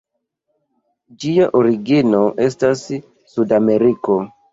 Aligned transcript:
Ĝia 1.23 1.49
origino 1.59 2.21
estas 2.47 2.81
Sudameriko. 3.35 4.17